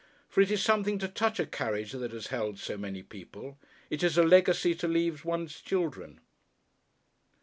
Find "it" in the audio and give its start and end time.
0.41-0.49, 3.91-4.01